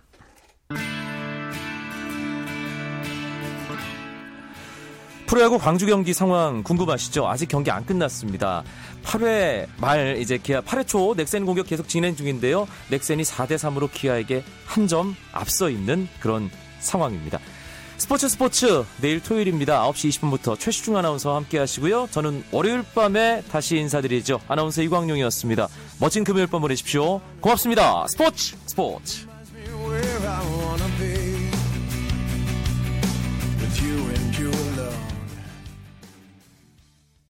프로야구 5.27 5.57
광주 5.57 5.85
경기 5.85 6.13
상황 6.13 6.63
궁금하시죠? 6.63 7.27
아직 7.27 7.47
경기 7.49 7.69
안 7.69 7.85
끝났습니다. 7.85 8.63
8회 9.07 9.67
말 9.77 10.17
이제 10.19 10.37
기아 10.37 10.59
8회 10.61 10.85
초 10.85 11.13
넥센 11.15 11.45
공격 11.45 11.65
계속 11.67 11.87
진행 11.87 12.15
중인데요. 12.15 12.67
넥센이 12.89 13.23
4대 13.23 13.53
3으로 13.55 13.89
기아에게 13.91 14.43
한 14.65 14.87
점 14.87 15.15
앞서 15.33 15.69
있는 15.69 16.07
그런 16.21 16.49
상황입니다. 16.79 17.39
스포츠 17.97 18.29
스포츠 18.29 18.85
내일 19.01 19.21
토요일입니다. 19.21 19.81
9시 19.89 20.09
20분부터 20.21 20.57
최시중 20.57 20.95
아나운서와 20.95 21.35
함께 21.35 21.57
하시고요. 21.57 22.07
저는 22.11 22.43
월요일 22.51 22.83
밤에 22.95 23.43
다시 23.51 23.75
인사드리죠. 23.77 24.39
아나운서 24.47 24.81
이광용이었습니다. 24.83 25.67
멋진 25.99 26.23
금요일 26.23 26.47
밤 26.47 26.61
보내십시오. 26.61 27.19
고맙습니다. 27.41 28.05
스포츠 28.07 28.55
스포츠 28.65 29.25